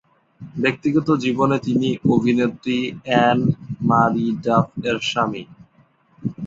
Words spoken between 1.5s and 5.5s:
তিনি অভিনেত্রী অ্যান-মারি ডাফ-এর স্বামী।